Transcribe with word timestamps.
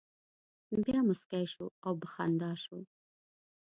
بیا 0.83 0.99
مسکی 1.07 1.45
شو 1.53 1.65
او 1.85 1.91
په 2.01 2.07
خندا 2.13 2.51
شو. 2.63 2.79